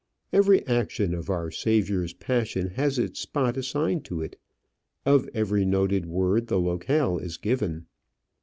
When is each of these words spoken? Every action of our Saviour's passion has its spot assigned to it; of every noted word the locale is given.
Every 0.33 0.65
action 0.65 1.13
of 1.13 1.29
our 1.29 1.51
Saviour's 1.51 2.13
passion 2.13 2.69
has 2.71 2.97
its 2.97 3.19
spot 3.19 3.55
assigned 3.55 4.03
to 4.05 4.19
it; 4.23 4.35
of 5.05 5.29
every 5.31 5.63
noted 5.63 6.07
word 6.07 6.47
the 6.47 6.59
locale 6.59 7.19
is 7.19 7.37
given. 7.37 7.85